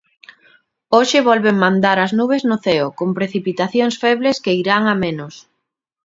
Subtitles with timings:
[0.95, 5.33] Hoxe volven mandar as nubes no ceo, con precipitacións febles que irán a menos.